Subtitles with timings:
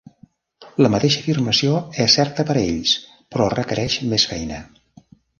[0.83, 2.93] La mateixa afirmació és certa per a ells,
[3.35, 4.63] però requereix més feina.